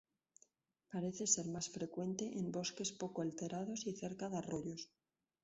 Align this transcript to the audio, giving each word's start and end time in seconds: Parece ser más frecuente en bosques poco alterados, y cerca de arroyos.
Parece 0.91 1.25
ser 1.27 1.45
más 1.53 1.69
frecuente 1.69 2.25
en 2.39 2.51
bosques 2.51 2.91
poco 2.91 3.21
alterados, 3.21 3.85
y 3.85 3.93
cerca 3.95 4.29
de 4.29 4.37
arroyos. 4.39 4.89